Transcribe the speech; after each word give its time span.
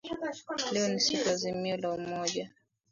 Leo 0.71 0.87
ni 0.87 0.99
siku 0.99 1.27
ya 1.27 1.33
azimio 1.33 1.77
la 1.77 1.91
umoja 1.91 2.49